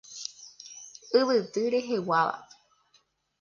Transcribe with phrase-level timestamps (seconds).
[1.19, 2.37] Yvyty reheguáva.